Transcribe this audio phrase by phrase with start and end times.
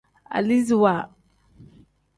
[0.35, 0.95] Aliziwa.